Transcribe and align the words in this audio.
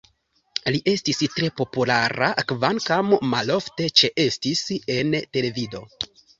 Li 0.75 0.79
estis 0.93 1.21
tre 1.33 1.49
populara, 1.61 2.31
kvankam 2.53 3.15
malofte 3.35 3.93
ĉeestis 4.03 4.67
en 4.99 5.17
televido. 5.39 5.87